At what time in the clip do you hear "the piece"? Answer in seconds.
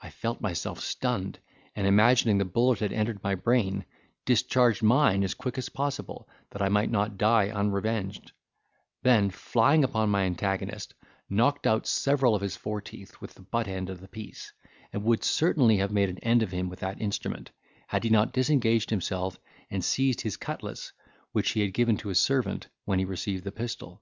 14.00-14.52